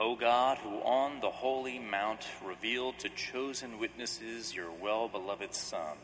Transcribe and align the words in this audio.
O 0.00 0.16
God, 0.16 0.56
who 0.56 0.76
on 0.78 1.20
the 1.20 1.28
holy 1.28 1.78
mount 1.78 2.26
revealed 2.42 2.98
to 3.00 3.10
chosen 3.10 3.78
witnesses 3.78 4.54
your 4.54 4.70
well 4.82 5.08
beloved 5.08 5.54
Son, 5.54 5.98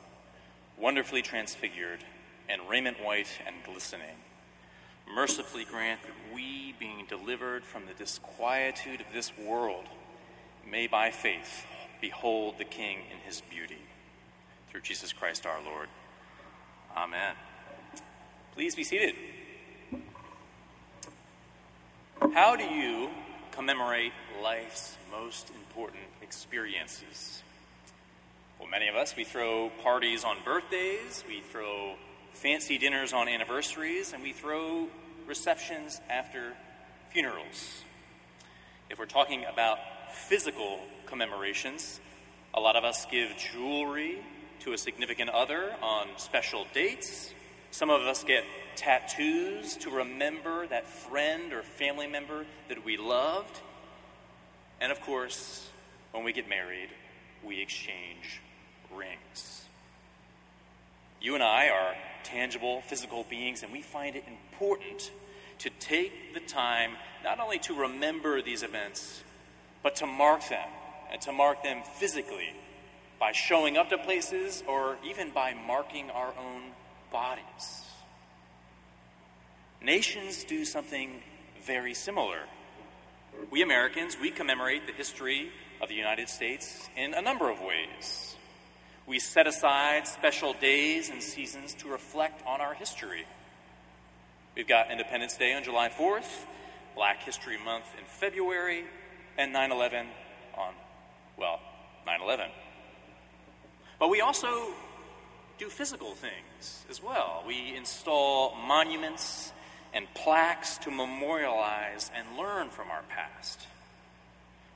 wonderfully 0.79 1.23
transfigured 1.23 2.05
and 2.47 2.61
raiment 2.69 3.03
white 3.03 3.41
and 3.47 3.57
glistening, 3.65 4.19
mercifully 5.13 5.65
grant 5.65 6.03
that 6.03 6.35
we, 6.35 6.75
being 6.79 7.07
delivered 7.09 7.65
from 7.65 7.87
the 7.87 7.95
disquietude 7.95 9.01
of 9.01 9.07
this 9.15 9.33
world, 9.39 9.87
may 10.71 10.87
by 10.87 11.11
faith 11.11 11.65
behold 11.99 12.59
the 12.59 12.65
King 12.65 12.99
in 13.11 13.19
his 13.25 13.41
beauty. 13.41 13.81
Through 14.69 14.83
Jesus 14.83 15.15
Christ 15.15 15.47
our 15.47 15.63
Lord. 15.65 15.89
Amen. 16.95 17.35
Please 18.53 18.75
be 18.75 18.85
seated. 18.85 19.15
How 22.35 22.57
do 22.57 22.65
you 22.65 23.09
commemorate 23.57 24.13
life's 24.43 24.99
most 25.11 25.49
important 25.49 26.03
experiences? 26.21 27.43
Well, 28.61 28.69
many 28.69 28.89
of 28.89 28.97
us, 28.97 29.17
we 29.17 29.25
throw 29.25 29.71
parties 29.83 30.25
on 30.25 30.37
birthdays, 30.45 31.25
we 31.27 31.41
throw 31.41 31.95
fancy 32.35 32.77
dinners 32.77 33.15
on 33.15 33.29
anniversaries, 33.29 34.13
and 34.13 34.23
we 34.23 34.33
throw 34.33 34.89
receptions 35.27 36.03
after 36.11 36.53
funerals. 37.11 37.83
If 38.91 38.99
we're 38.99 39.07
talking 39.07 39.47
about 39.51 39.79
physical 40.13 40.81
commemorations, 41.07 41.99
a 42.53 42.61
lot 42.61 42.77
of 42.77 42.85
us 42.85 43.07
give 43.11 43.31
jewelry 43.39 44.19
to 44.61 44.75
a 44.75 44.79
significant 44.79 45.31
other 45.31 45.75
on 45.83 46.09
special 46.19 46.67
dates. 46.75 47.33
Some 47.71 47.89
of 47.89 48.03
us 48.03 48.23
get 48.23 48.45
tattoos 48.77 49.77
to 49.79 49.91
remember 49.91 50.67
that 50.67 50.87
friend 50.87 51.53
or 51.53 51.63
family 51.63 52.07
member 52.07 52.47
that 52.69 52.85
we 52.85 52.97
loved. 52.97 53.61
And 54.81 54.93
of 54.93 55.01
course, 55.01 55.69
when 56.13 56.25
we 56.25 56.33
get 56.33 56.49
married, 56.49 56.89
we 57.45 57.61
exchange 57.61 58.41
rings. 58.95 59.65
You 61.21 61.35
and 61.35 61.43
I 61.43 61.69
are 61.69 61.95
tangible, 62.25 62.83
physical 62.83 63.25
beings, 63.29 63.63
and 63.63 63.73
we 63.73 63.83
find 63.83 64.17
it 64.17 64.25
important 64.29 65.11
to 65.59 65.71
take 65.81 66.35
the 66.35 66.41
time 66.41 66.93
not 67.25 67.41
only 67.41 67.59
to 67.61 67.75
remember 67.75 68.43
these 68.43 68.63
events, 68.63 69.23
but 69.83 69.97
to 69.97 70.07
mark 70.07 70.49
them, 70.49 70.69
and 71.11 71.21
to 71.23 71.33
mark 71.33 71.63
them 71.63 71.83
physically 71.95 72.53
by 73.19 73.33
showing 73.33 73.77
up 73.77 73.89
to 73.89 73.99
places 73.99 74.63
or 74.67 74.97
even 75.05 75.31
by 75.31 75.55
marking 75.55 76.11
our 76.11 76.35
own 76.39 76.63
bodies. 77.11 77.86
Nations 79.81 80.45
do 80.45 80.65
something 80.65 81.23
very 81.65 81.95
similar. 81.95 82.41
We 83.51 83.63
Americans, 83.63 84.17
we 84.21 84.31
commemorate 84.31 84.87
the 84.87 84.93
history 84.93 85.51
of 85.81 85.89
the 85.89 85.95
United 85.95 86.29
States 86.29 86.89
in 86.97 87.15
a 87.15 87.21
number 87.21 87.51
of 87.51 87.61
ways. 87.61 88.37
We 89.07 89.19
set 89.19 89.47
aside 89.47 90.09
special 90.09 90.55
days 90.55 91.11
and 91.11 91.23
seasons 91.23 91.75
to 91.75 91.89
reflect 91.89 92.43
on 92.47 92.61
our 92.61 92.75
history. 92.75 93.25
We've 94.57 94.67
got 94.67 94.91
Independence 94.91 95.37
Day 95.37 95.53
on 95.55 95.63
July 95.63 95.91
4th, 95.91 96.47
Black 96.95 97.23
History 97.23 97.59
Month 97.63 97.85
in 97.99 98.05
February, 98.07 98.85
and 99.37 99.53
9 99.53 99.71
11 99.71 100.07
on, 100.57 100.75
well, 101.37 101.61
9 102.07 102.21
11. 102.23 102.47
But 103.99 104.09
we 104.09 104.21
also 104.21 104.73
do 105.59 105.69
physical 105.69 106.15
things 106.15 106.85
as 106.91 107.03
well. 107.03 107.45
We 107.47 107.75
install 107.77 108.57
monuments 108.57 109.53
and 109.93 110.07
plaques 110.15 110.79
to 110.79 110.91
memorialize 110.91 112.11
and 112.15 112.37
learn 112.37 112.71
from 112.71 112.91
our 112.91 113.03
past. 113.09 113.67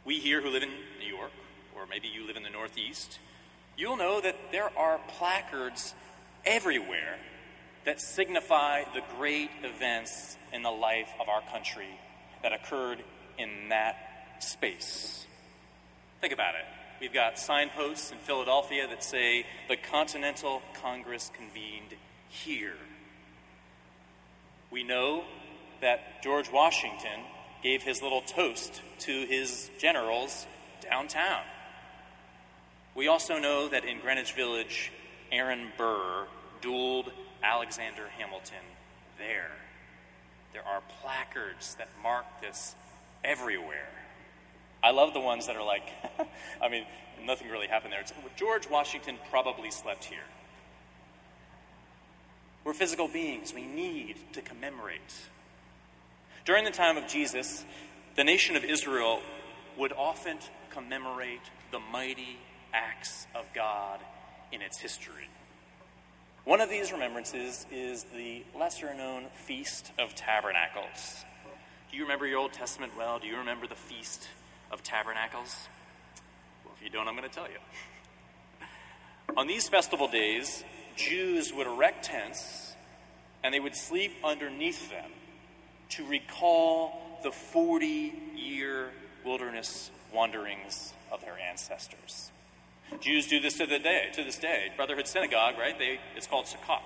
We 0.04 0.18
here 0.18 0.40
who 0.40 0.50
live 0.50 0.62
in 0.62 0.70
New 0.98 1.06
York, 1.06 1.32
or 1.76 1.86
maybe 1.86 2.08
you 2.08 2.26
live 2.26 2.36
in 2.36 2.42
the 2.42 2.50
Northeast, 2.50 3.18
you'll 3.76 3.96
know 3.96 4.20
that 4.20 4.36
there 4.52 4.70
are 4.78 5.00
placards 5.18 5.94
everywhere 6.44 7.18
that 7.84 8.00
signify 8.00 8.84
the 8.94 9.02
great 9.16 9.50
events 9.62 10.36
in 10.52 10.62
the 10.62 10.70
life 10.70 11.08
of 11.20 11.28
our 11.28 11.42
country 11.50 11.98
that 12.42 12.52
occurred 12.52 12.98
in 13.38 13.68
that 13.70 13.96
space. 14.40 15.26
Think 16.20 16.32
about 16.32 16.54
it. 16.54 16.64
We've 17.00 17.12
got 17.12 17.38
signposts 17.38 18.10
in 18.10 18.18
Philadelphia 18.18 18.86
that 18.86 19.02
say 19.02 19.46
the 19.68 19.76
Continental 19.76 20.60
Congress 20.82 21.30
convened 21.34 21.94
here. 22.28 22.76
We 24.70 24.84
know 24.84 25.24
that 25.80 26.22
George 26.22 26.50
Washington 26.50 27.20
gave 27.62 27.82
his 27.82 28.02
little 28.02 28.22
toast 28.22 28.80
to 29.00 29.26
his 29.26 29.70
generals 29.78 30.46
downtown. 30.80 31.42
We 32.94 33.08
also 33.08 33.38
know 33.38 33.68
that 33.68 33.84
in 33.84 34.00
Greenwich 34.00 34.32
Village, 34.32 34.92
Aaron 35.32 35.68
Burr 35.76 36.26
dueled 36.62 37.10
Alexander 37.42 38.08
Hamilton 38.18 38.64
there. 39.18 39.50
There 40.52 40.66
are 40.66 40.82
placards 41.00 41.74
that 41.76 41.88
mark 42.02 42.24
this 42.40 42.74
everywhere. 43.24 43.88
I 44.82 44.90
love 44.92 45.14
the 45.14 45.20
ones 45.20 45.46
that 45.46 45.56
are 45.56 45.64
like, 45.64 45.88
I 46.62 46.68
mean, 46.68 46.84
nothing 47.24 47.48
really 47.48 47.68
happened 47.68 47.92
there. 47.92 48.00
It's, 48.00 48.12
George 48.36 48.68
Washington 48.68 49.16
probably 49.30 49.70
slept 49.70 50.04
here. 50.04 50.24
We're 52.70 52.74
physical 52.74 53.08
beings. 53.08 53.52
We 53.52 53.64
need 53.64 54.14
to 54.34 54.40
commemorate. 54.40 55.00
During 56.44 56.64
the 56.64 56.70
time 56.70 56.96
of 56.96 57.08
Jesus, 57.08 57.64
the 58.14 58.22
nation 58.22 58.54
of 58.54 58.62
Israel 58.62 59.22
would 59.76 59.92
often 59.92 60.38
commemorate 60.70 61.40
the 61.72 61.80
mighty 61.80 62.38
acts 62.72 63.26
of 63.34 63.44
God 63.56 63.98
in 64.52 64.62
its 64.62 64.78
history. 64.78 65.28
One 66.44 66.60
of 66.60 66.70
these 66.70 66.92
remembrances 66.92 67.66
is 67.72 68.04
the 68.14 68.44
lesser 68.56 68.94
known 68.94 69.24
Feast 69.34 69.90
of 69.98 70.14
Tabernacles. 70.14 71.24
Do 71.90 71.96
you 71.96 72.04
remember 72.04 72.28
your 72.28 72.38
Old 72.38 72.52
Testament 72.52 72.92
well? 72.96 73.18
Do 73.18 73.26
you 73.26 73.38
remember 73.38 73.66
the 73.66 73.74
Feast 73.74 74.28
of 74.70 74.84
Tabernacles? 74.84 75.66
Well, 76.64 76.74
if 76.76 76.84
you 76.84 76.88
don't, 76.88 77.08
I'm 77.08 77.16
going 77.16 77.28
to 77.28 77.34
tell 77.34 77.48
you. 77.48 77.58
On 79.36 79.48
these 79.48 79.68
festival 79.68 80.06
days, 80.06 80.62
Jews 80.96 81.52
would 81.52 81.66
erect 81.66 82.04
tents 82.04 82.74
and 83.42 83.54
they 83.54 83.60
would 83.60 83.74
sleep 83.74 84.12
underneath 84.22 84.90
them 84.90 85.10
to 85.90 86.06
recall 86.06 87.20
the 87.22 87.30
40 87.30 88.12
year 88.36 88.90
wilderness 89.24 89.90
wanderings 90.12 90.92
of 91.10 91.20
their 91.20 91.38
ancestors. 91.38 92.30
Jews 93.00 93.28
do 93.28 93.40
this 93.40 93.56
to 93.58 93.66
the 93.66 93.78
day, 93.78 94.08
to 94.14 94.24
this 94.24 94.38
day. 94.38 94.72
Brotherhood 94.76 95.06
Synagogue, 95.06 95.54
right? 95.58 95.78
They, 95.78 96.00
it's 96.16 96.26
called 96.26 96.46
Sukkot. 96.46 96.80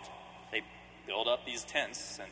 They 0.53 0.63
build 1.07 1.29
up 1.29 1.47
these 1.47 1.65
tents, 1.65 2.19
and 2.19 2.29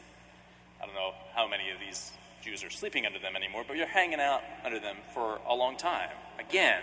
I 0.81 0.87
don't 0.87 0.95
know 0.95 1.13
how 1.35 1.49
many 1.49 1.71
of 1.71 1.79
these 1.81 2.13
Jews 2.43 2.65
are 2.65 2.71
sleeping 2.71 3.07
under 3.07 3.19
them 3.19 3.37
anymore, 3.37 3.65
but 3.67 3.77
you're 3.77 3.87
hanging 3.87 4.21
out 4.21 4.43
under 4.65 4.79
them 4.79 4.97
for 5.15 5.39
a 5.49 5.55
long 5.55 5.77
time. 5.77 6.11
Again, 6.39 6.83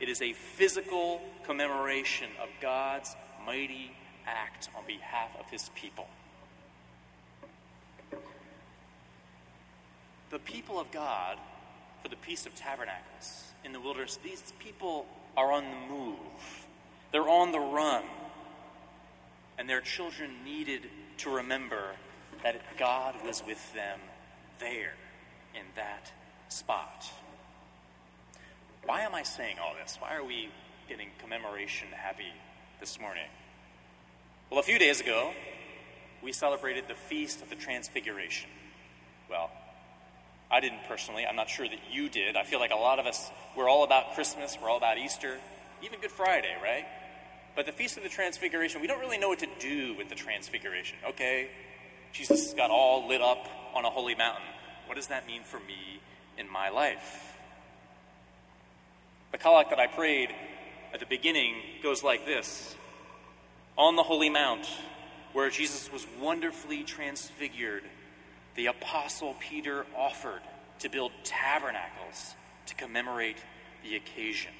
it 0.00 0.08
is 0.08 0.20
a 0.22 0.32
physical 0.32 1.20
commemoration 1.44 2.28
of 2.40 2.48
God's 2.60 3.16
mighty 3.44 3.90
act 4.26 4.68
on 4.76 4.84
behalf 4.86 5.30
of 5.38 5.48
his 5.50 5.70
people. 5.74 6.06
The 10.30 10.38
people 10.38 10.80
of 10.80 10.90
God, 10.90 11.38
for 12.02 12.08
the 12.08 12.16
Feast 12.16 12.46
of 12.46 12.54
Tabernacles 12.54 13.52
in 13.64 13.72
the 13.72 13.80
wilderness, 13.80 14.18
these 14.22 14.52
people 14.58 15.06
are 15.36 15.52
on 15.52 15.64
the 15.64 15.94
move, 15.94 16.66
they're 17.12 17.28
on 17.28 17.52
the 17.52 17.60
run, 17.60 18.04
and 19.58 19.68
their 19.68 19.80
children 19.80 20.30
needed 20.44 20.88
to 21.18 21.30
remember 21.30 21.96
that 22.42 22.60
God 22.78 23.14
was 23.24 23.42
with 23.46 23.72
them 23.74 24.00
there 24.58 24.94
in 25.54 25.66
that 25.76 26.10
spot. 26.48 27.10
Why 28.84 29.02
am 29.02 29.14
I 29.14 29.22
saying 29.22 29.56
all 29.62 29.74
this? 29.80 29.96
Why 30.00 30.16
are 30.16 30.24
we 30.24 30.48
getting 30.88 31.08
commemoration 31.18 31.88
happy 31.94 32.32
this 32.80 32.98
morning? 32.98 33.28
Well, 34.52 34.60
a 34.60 34.64
few 34.64 34.78
days 34.78 35.00
ago, 35.00 35.30
we 36.22 36.30
celebrated 36.30 36.84
the 36.86 36.94
Feast 36.94 37.40
of 37.40 37.48
the 37.48 37.56
Transfiguration. 37.56 38.50
Well, 39.30 39.50
I 40.50 40.60
didn't 40.60 40.84
personally. 40.86 41.24
I'm 41.24 41.36
not 41.36 41.48
sure 41.48 41.66
that 41.66 41.78
you 41.90 42.10
did. 42.10 42.36
I 42.36 42.42
feel 42.42 42.60
like 42.60 42.70
a 42.70 42.76
lot 42.76 42.98
of 42.98 43.06
us, 43.06 43.30
we're 43.56 43.70
all 43.70 43.82
about 43.82 44.12
Christmas, 44.14 44.58
we're 44.62 44.68
all 44.68 44.76
about 44.76 44.98
Easter, 44.98 45.38
even 45.82 46.00
Good 46.00 46.10
Friday, 46.10 46.54
right? 46.62 46.84
But 47.56 47.64
the 47.64 47.72
Feast 47.72 47.96
of 47.96 48.02
the 48.02 48.10
Transfiguration, 48.10 48.82
we 48.82 48.86
don't 48.86 49.00
really 49.00 49.16
know 49.16 49.30
what 49.30 49.38
to 49.38 49.48
do 49.58 49.94
with 49.96 50.10
the 50.10 50.14
Transfiguration. 50.14 50.98
Okay, 51.08 51.48
Jesus 52.12 52.52
got 52.52 52.70
all 52.70 53.08
lit 53.08 53.22
up 53.22 53.48
on 53.72 53.86
a 53.86 53.90
holy 53.90 54.14
mountain. 54.14 54.44
What 54.84 54.96
does 54.96 55.06
that 55.06 55.26
mean 55.26 55.44
for 55.44 55.60
me 55.60 56.02
in 56.36 56.46
my 56.52 56.68
life? 56.68 57.38
The 59.30 59.38
collect 59.38 59.70
that 59.70 59.78
I 59.78 59.86
prayed 59.86 60.28
at 60.92 61.00
the 61.00 61.06
beginning 61.06 61.54
goes 61.82 62.02
like 62.02 62.26
this 62.26 62.76
On 63.78 63.96
the 63.96 64.02
holy 64.02 64.28
mount, 64.28 64.68
where 65.32 65.48
Jesus 65.48 65.90
was 65.90 66.06
wonderfully 66.20 66.84
transfigured, 66.84 67.84
the 68.54 68.66
Apostle 68.66 69.34
Peter 69.40 69.86
offered 69.96 70.42
to 70.80 70.90
build 70.90 71.12
tabernacles 71.24 72.34
to 72.66 72.74
commemorate 72.74 73.38
the 73.82 73.96
occasion. 73.96 74.52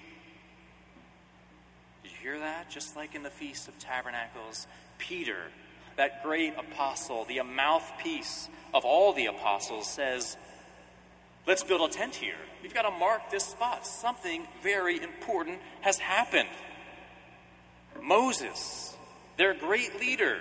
Did 2.03 2.12
you 2.12 2.19
hear 2.23 2.38
that? 2.38 2.70
Just 2.70 2.97
like 2.97 3.14
in 3.14 3.23
the 3.23 3.31
Feast 3.31 3.69
of 3.69 3.79
Tabernacles, 3.79 4.67
Peter, 4.97 5.37
that 5.97 6.23
great 6.23 6.55
apostle, 6.56 7.26
the 7.26 7.43
mouthpiece 7.43 8.49
of 8.73 8.85
all 8.85 9.12
the 9.12 9.26
apostles, 9.26 9.87
says, 9.87 10.37
Let's 11.47 11.65
build 11.65 11.91
a 11.91 11.93
tent 11.93 12.15
here. 12.15 12.37
We've 12.62 12.73
got 12.73 12.82
to 12.82 12.91
mark 12.93 13.31
this 13.31 13.44
spot. 13.44 13.85
Something 13.85 14.47
very 14.62 15.03
important 15.03 15.58
has 15.81 15.99
happened. 15.99 16.49
Moses, 18.00 18.92
their 19.43 19.55
great 19.55 19.99
leader, 19.99 20.39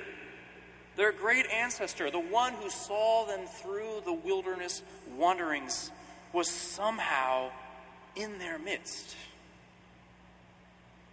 their 0.95 1.11
great 1.11 1.47
ancestor, 1.49 2.11
the 2.11 2.19
one 2.19 2.53
who 2.53 2.69
saw 2.69 3.25
them 3.25 3.47
through 3.47 3.99
the 4.05 4.13
wilderness 4.13 4.83
wanderings, 5.17 5.89
was 6.33 6.47
somehow 6.47 7.49
in 8.15 8.37
their 8.37 8.59
midst. 8.59 9.15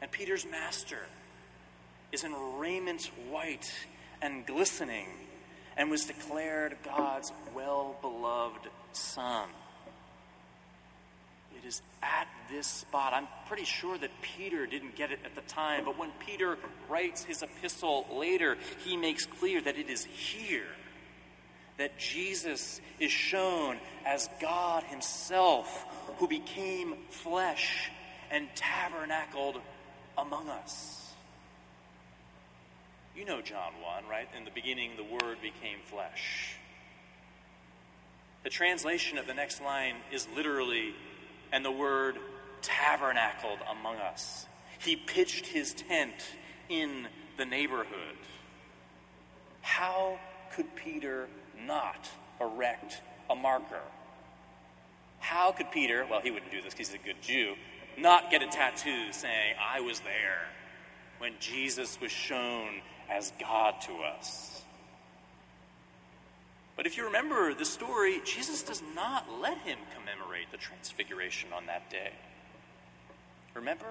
And 0.02 0.10
Peter's 0.10 0.44
master 0.44 0.98
is 2.12 2.24
in 2.24 2.34
raiment 2.58 3.10
white 3.30 3.72
and 4.20 4.44
glistening 4.44 5.06
and 5.74 5.90
was 5.90 6.04
declared 6.04 6.76
God's 6.84 7.32
well 7.54 7.96
beloved 8.02 8.68
Son. 8.92 9.48
It 11.56 11.66
is 11.66 11.80
at 12.02 12.28
this 12.50 12.66
spot. 12.66 13.12
I'm 13.12 13.28
pretty 13.46 13.64
sure 13.64 13.96
that 13.98 14.10
Peter 14.22 14.66
didn't 14.66 14.96
get 14.96 15.10
it 15.12 15.20
at 15.24 15.34
the 15.34 15.40
time, 15.42 15.84
but 15.84 15.98
when 15.98 16.10
Peter 16.26 16.56
writes 16.88 17.24
his 17.24 17.42
epistle 17.42 18.06
later, 18.12 18.56
he 18.84 18.96
makes 18.96 19.26
clear 19.26 19.60
that 19.62 19.76
it 19.76 19.88
is 19.88 20.04
here 20.04 20.66
that 21.78 21.98
Jesus 21.98 22.80
is 22.98 23.12
shown 23.12 23.78
as 24.04 24.28
God 24.40 24.82
Himself 24.84 25.86
who 26.18 26.26
became 26.26 26.94
flesh 27.10 27.90
and 28.30 28.48
tabernacled 28.56 29.60
among 30.16 30.48
us. 30.48 31.12
You 33.16 33.24
know 33.24 33.40
John 33.40 33.72
1, 33.80 34.10
right? 34.10 34.28
In 34.36 34.44
the 34.44 34.50
beginning, 34.50 34.92
the 34.96 35.04
Word 35.04 35.40
became 35.40 35.78
flesh. 35.84 36.56
The 38.42 38.50
translation 38.50 39.18
of 39.18 39.26
the 39.26 39.34
next 39.34 39.62
line 39.62 39.96
is 40.12 40.26
literally 40.34 40.94
and 41.52 41.64
the 41.64 41.70
word 41.70 42.16
tabernacled 42.62 43.58
among 43.70 43.96
us. 43.96 44.46
He 44.78 44.96
pitched 44.96 45.46
his 45.46 45.74
tent 45.74 46.14
in 46.68 47.08
the 47.36 47.44
neighborhood. 47.44 48.16
How 49.60 50.18
could 50.54 50.74
Peter 50.76 51.28
not 51.66 52.08
erect 52.40 53.00
a 53.28 53.34
marker? 53.34 53.82
How 55.20 55.52
could 55.52 55.70
Peter, 55.70 56.06
well, 56.08 56.20
he 56.20 56.30
wouldn't 56.30 56.52
do 56.52 56.62
this 56.62 56.74
because 56.74 56.88
he's 56.88 57.00
a 57.00 57.04
good 57.04 57.20
Jew, 57.20 57.54
not 57.96 58.30
get 58.30 58.42
a 58.42 58.46
tattoo 58.46 59.12
saying, 59.12 59.54
I 59.60 59.80
was 59.80 60.00
there 60.00 60.46
when 61.18 61.34
Jesus 61.40 62.00
was 62.00 62.12
shown 62.12 62.80
as 63.10 63.32
God 63.40 63.80
to 63.82 63.94
us? 64.02 64.62
But 66.76 66.86
if 66.86 66.96
you 66.96 67.06
remember 67.06 67.54
the 67.54 67.64
story, 67.64 68.20
Jesus 68.24 68.62
does 68.62 68.82
not 68.94 69.26
let 69.40 69.58
him 69.58 69.78
commemorate 69.96 70.52
the 70.52 70.58
transfiguration 70.58 71.52
on 71.52 71.66
that 71.66 71.90
day. 71.90 72.12
Remember? 73.54 73.86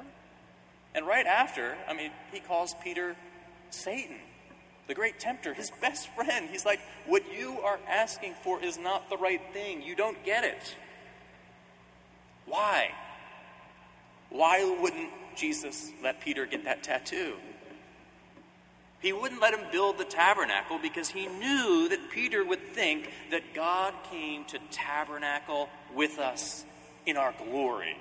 And 0.95 1.05
right 1.05 1.25
after, 1.25 1.77
I 1.87 1.93
mean, 1.93 2.11
he 2.31 2.39
calls 2.39 2.73
Peter 2.83 3.15
Satan, 3.69 4.17
the 4.87 4.95
great 4.95 5.19
tempter, 5.19 5.53
his 5.53 5.71
best 5.81 6.09
friend. 6.15 6.49
He's 6.49 6.65
like, 6.65 6.79
What 7.05 7.23
you 7.37 7.59
are 7.63 7.79
asking 7.87 8.33
for 8.43 8.63
is 8.63 8.77
not 8.77 9.09
the 9.09 9.17
right 9.17 9.41
thing. 9.53 9.81
You 9.81 9.95
don't 9.95 10.23
get 10.23 10.43
it. 10.43 10.75
Why? 12.45 12.91
Why 14.29 14.77
wouldn't 14.81 15.09
Jesus 15.35 15.91
let 16.01 16.21
Peter 16.21 16.45
get 16.45 16.63
that 16.65 16.83
tattoo? 16.83 17.35
He 18.99 19.13
wouldn't 19.13 19.41
let 19.41 19.53
him 19.53 19.65
build 19.71 19.99
the 19.99 20.05
tabernacle 20.05 20.79
because 20.79 21.09
he 21.09 21.27
knew 21.27 21.87
that 21.89 22.09
Peter 22.09 22.43
would 22.43 22.73
think 22.73 23.11
that 23.29 23.53
God 23.53 23.93
came 24.09 24.43
to 24.45 24.57
tabernacle 24.71 25.69
with 25.93 26.17
us 26.17 26.65
in 27.05 27.15
our 27.15 27.33
glory. 27.37 27.95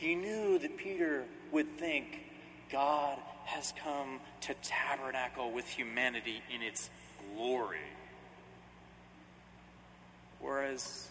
He 0.00 0.14
knew 0.14 0.58
that 0.58 0.78
Peter 0.78 1.24
would 1.52 1.76
think 1.76 2.22
God 2.72 3.18
has 3.44 3.74
come 3.84 4.20
to 4.40 4.54
tabernacle 4.62 5.52
with 5.52 5.68
humanity 5.68 6.42
in 6.52 6.62
its 6.62 6.88
glory. 7.36 7.76
Whereas 10.40 11.10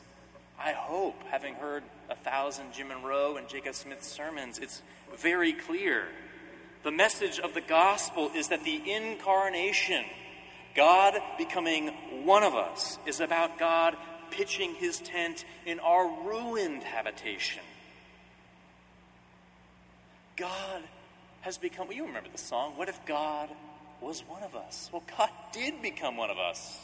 I 0.59 0.71
hope, 0.71 1.21
having 1.30 1.53
heard 1.53 1.83
a 2.09 2.15
thousand 2.15 2.74
Jim 2.74 2.88
Monroe 2.88 3.38
and 3.38 3.47
Jacob 3.47 3.75
Smith 3.75 4.03
sermons, 4.03 4.57
it's 4.57 4.81
very 5.15 5.53
clear 5.53 6.06
the 6.81 6.89
message 6.89 7.39
of 7.39 7.53
the 7.53 7.62
gospel 7.62 8.31
is 8.35 8.47
that 8.47 8.63
the 8.63 8.81
incarnation, 8.92 10.03
God 10.75 11.13
becoming 11.38 11.89
one 12.24 12.42
of 12.42 12.56
us, 12.56 12.97
is 13.06 13.19
about 13.19 13.59
God 13.59 13.95
pitching 14.31 14.74
his 14.74 14.97
tent 14.97 15.45
in 15.68 15.80
our 15.80 16.07
ruined 16.25 16.83
habitation. 16.83 17.62
God 20.39 20.81
has 21.41 21.57
become, 21.57 21.88
well, 21.88 21.97
you 21.97 22.06
remember 22.06 22.30
the 22.31 22.38
song, 22.38 22.74
What 22.77 22.89
if 22.89 23.06
God 23.06 23.50
was 24.01 24.21
one 24.21 24.44
of 24.44 24.56
us? 24.56 24.89
Well, 24.91 25.03
God 25.18 25.30
did 25.51 25.81
become 25.81 26.15
one 26.18 26.30
of 26.30 26.38
us. 26.38 26.80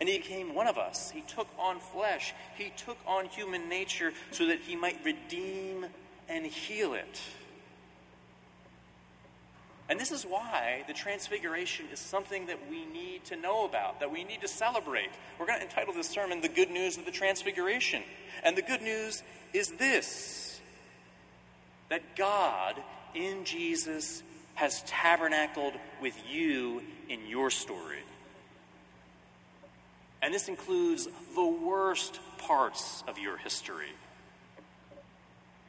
And 0.00 0.08
he 0.08 0.18
became 0.18 0.54
one 0.54 0.66
of 0.66 0.76
us. 0.76 1.10
He 1.10 1.20
took 1.22 1.46
on 1.58 1.78
flesh, 1.78 2.34
he 2.56 2.72
took 2.76 2.98
on 3.06 3.26
human 3.26 3.68
nature 3.68 4.12
so 4.32 4.46
that 4.46 4.60
he 4.60 4.74
might 4.74 4.98
redeem 5.04 5.86
and 6.28 6.44
heal 6.44 6.94
it. 6.94 7.20
And 9.88 10.00
this 10.00 10.10
is 10.10 10.24
why 10.24 10.82
the 10.88 10.94
Transfiguration 10.94 11.86
is 11.92 12.00
something 12.00 12.46
that 12.46 12.58
we 12.70 12.86
need 12.86 13.26
to 13.26 13.36
know 13.36 13.66
about, 13.66 14.00
that 14.00 14.10
we 14.10 14.24
need 14.24 14.40
to 14.40 14.48
celebrate. 14.48 15.10
We're 15.38 15.46
going 15.46 15.58
to 15.58 15.64
entitle 15.64 15.92
this 15.92 16.08
sermon, 16.08 16.40
The 16.40 16.48
Good 16.48 16.70
News 16.70 16.96
of 16.96 17.04
the 17.04 17.10
Transfiguration. 17.10 18.02
And 18.42 18.56
the 18.56 18.62
good 18.62 18.80
news 18.80 19.22
is 19.52 19.72
this 19.72 20.43
that 21.88 22.16
God 22.16 22.80
in 23.14 23.44
Jesus 23.44 24.22
has 24.54 24.82
tabernacled 24.86 25.74
with 26.00 26.16
you 26.30 26.82
in 27.08 27.26
your 27.26 27.50
story. 27.50 27.98
And 30.22 30.32
this 30.32 30.48
includes 30.48 31.06
the 31.34 31.46
worst 31.46 32.20
parts 32.38 33.04
of 33.06 33.18
your 33.18 33.36
history. 33.36 33.92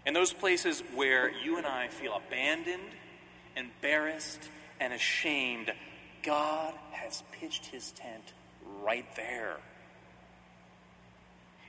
In 0.06 0.13
those 0.13 0.32
places 0.32 0.82
where 0.94 1.30
you 1.30 1.58
and 1.58 1.66
I 1.66 1.88
feel 1.88 2.13
abandoned 2.16 2.92
embarrassed, 3.56 4.50
and 4.80 4.94
ashamed, 4.94 5.72
God 6.24 6.74
has 6.92 7.24
pitched 7.32 7.68
his 7.68 7.92
tent 7.92 8.34
right 8.84 9.06
there. 9.16 9.58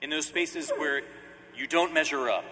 In 0.02 0.10
those 0.10 0.26
spaces 0.26 0.70
where 0.76 1.02
you 1.56 1.66
don't 1.66 1.92
measure 1.92 2.28
up, 2.28 2.44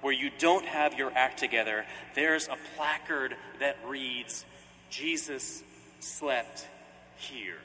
where 0.00 0.12
you 0.12 0.30
don't 0.38 0.66
have 0.66 0.98
your 0.98 1.12
act 1.14 1.38
together, 1.38 1.84
there's 2.14 2.48
a 2.48 2.56
placard 2.76 3.36
that 3.60 3.76
reads, 3.86 4.44
Jesus 4.90 5.62
slept 6.00 6.68
here. 7.16 7.58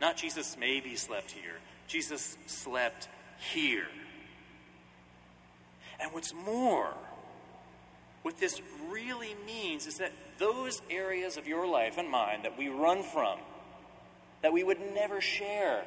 Not 0.00 0.16
Jesus 0.16 0.56
maybe 0.58 0.96
slept 0.96 1.30
here, 1.30 1.60
Jesus 1.86 2.36
slept 2.46 3.08
here. 3.52 3.86
And 6.00 6.12
what's 6.12 6.34
more, 6.34 6.92
what 8.22 8.38
this 8.38 8.60
really 8.90 9.36
means 9.46 9.86
is 9.86 9.98
that 9.98 10.12
those 10.38 10.82
areas 10.90 11.36
of 11.36 11.46
your 11.46 11.66
life 11.66 11.98
and 11.98 12.08
mine 12.08 12.42
that 12.42 12.58
we 12.58 12.68
run 12.68 13.02
from, 13.04 13.38
that 14.42 14.52
we 14.52 14.64
would 14.64 14.80
never 14.94 15.20
share, 15.20 15.84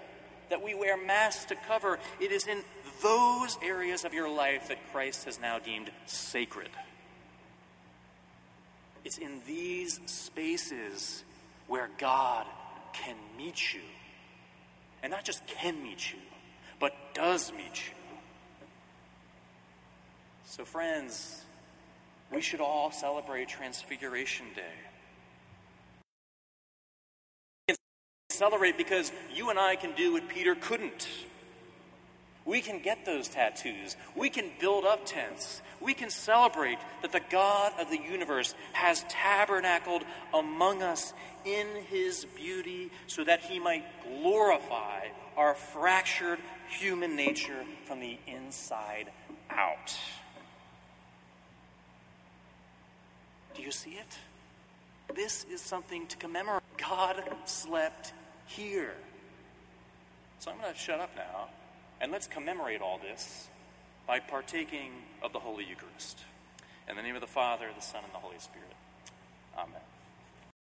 that 0.49 0.63
we 0.63 0.73
wear 0.73 0.95
masks 0.97 1.45
to 1.45 1.55
cover, 1.67 1.99
it 2.21 2.31
is 2.31 2.47
in 2.47 2.61
those 3.01 3.57
areas 3.63 4.05
of 4.05 4.13
your 4.13 4.29
life 4.29 4.67
that 4.67 4.77
Christ 4.91 5.25
has 5.25 5.39
now 5.39 5.59
deemed 5.59 5.91
sacred. 6.05 6.69
It's 9.03 9.17
in 9.17 9.41
these 9.45 9.99
spaces 10.05 11.23
where 11.67 11.89
God 11.97 12.45
can 12.93 13.15
meet 13.37 13.73
you. 13.73 13.81
And 15.03 15.11
not 15.11 15.23
just 15.23 15.45
can 15.45 15.83
meet 15.83 16.11
you, 16.11 16.19
but 16.79 16.93
does 17.13 17.51
meet 17.51 17.87
you. 17.87 17.93
So, 20.45 20.65
friends, 20.65 21.43
we 22.33 22.41
should 22.41 22.61
all 22.61 22.91
celebrate 22.91 23.49
Transfiguration 23.49 24.47
Day. 24.55 24.61
Celebrate 28.29 28.77
because 28.77 29.11
you 29.33 29.49
and 29.49 29.57
I 29.57 29.75
can 29.75 29.93
do 29.93 30.13
what 30.13 30.27
Peter 30.27 30.55
couldn't. 30.55 31.07
We 32.45 32.61
can 32.61 32.79
get 32.79 33.05
those 33.05 33.27
tattoos. 33.27 33.97
We 34.15 34.29
can 34.29 34.51
build 34.59 34.85
up 34.85 35.05
tents. 35.05 35.63
We 35.81 35.95
can 35.95 36.11
celebrate 36.11 36.77
that 37.01 37.11
the 37.11 37.21
God 37.31 37.73
of 37.79 37.89
the 37.89 37.99
universe 37.99 38.53
has 38.73 39.03
tabernacled 39.09 40.03
among 40.31 40.83
us 40.83 41.13
in 41.43 41.67
his 41.89 42.25
beauty 42.35 42.91
so 43.07 43.23
that 43.23 43.41
he 43.41 43.59
might 43.59 43.83
glorify 44.03 45.07
our 45.35 45.55
fractured 45.55 46.39
human 46.69 47.15
nature 47.15 47.63
from 47.85 47.99
the 47.99 48.19
inside 48.27 49.09
out. 49.49 49.97
Do 53.55 53.63
you 53.63 53.71
see 53.71 53.91
it? 53.91 54.17
This 55.15 55.45
is 55.51 55.61
something 55.61 56.05
to 56.07 56.17
commemorate. 56.17 56.61
God 56.77 57.23
slept 57.45 58.13
here. 58.45 58.93
So 60.39 60.51
I'm 60.51 60.59
going 60.59 60.73
to 60.73 60.79
shut 60.79 60.99
up 60.99 61.15
now. 61.15 61.47
And 62.01 62.11
let's 62.11 62.27
commemorate 62.27 62.81
all 62.81 62.99
this 62.99 63.47
by 64.05 64.19
partaking 64.19 64.91
of 65.21 65.33
the 65.33 65.39
Holy 65.39 65.65
Eucharist. 65.65 66.19
In 66.89 66.95
the 66.95 67.01
name 67.01 67.15
of 67.15 67.21
the 67.21 67.27
Father, 67.27 67.67
the 67.75 67.81
Son, 67.81 68.01
and 68.03 68.13
the 68.13 68.19
Holy 68.19 68.37
Spirit. 68.39 68.73
Amen. 69.57 69.84